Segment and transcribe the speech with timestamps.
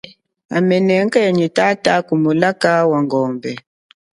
[0.49, 3.51] Hamene mungu ya nyi tata ku mulaka wa ngombe.